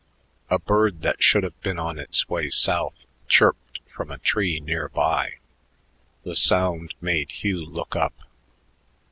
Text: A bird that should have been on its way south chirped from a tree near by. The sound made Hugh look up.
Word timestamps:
A 0.49 0.57
bird 0.57 1.03
that 1.03 1.21
should 1.21 1.43
have 1.43 1.61
been 1.61 1.77
on 1.77 1.99
its 1.99 2.27
way 2.27 2.49
south 2.49 3.05
chirped 3.27 3.81
from 3.87 4.09
a 4.09 4.17
tree 4.17 4.59
near 4.59 4.89
by. 4.89 5.33
The 6.23 6.35
sound 6.35 6.95
made 7.01 7.29
Hugh 7.29 7.63
look 7.63 7.95
up. 7.95 8.15